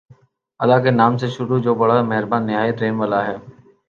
[0.59, 3.35] اللہ کے نام سے شروع جو بڑا مہربان نہایت رحم والا ہے